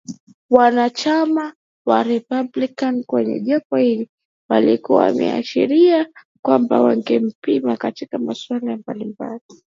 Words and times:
Wanachama 0.49 1.55
wa 1.85 2.03
Republican 2.03 3.03
kwenye 3.03 3.39
jopo 3.39 3.75
hilo 3.77 4.05
walikuwa 4.49 5.03
wameashiria 5.03 6.07
kwamba 6.41 6.81
wangempinga 6.81 7.77
katika 7.77 8.17
masuala 8.17 8.77
mbalimbali 8.77 9.41